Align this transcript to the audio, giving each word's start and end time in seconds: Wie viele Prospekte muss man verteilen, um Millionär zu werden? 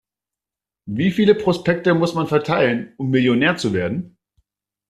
Wie 0.87 1.11
viele 1.11 1.35
Prospekte 1.35 1.93
muss 1.93 2.15
man 2.15 2.25
verteilen, 2.25 2.91
um 2.97 3.11
Millionär 3.11 3.57
zu 3.57 3.71
werden? 3.71 4.17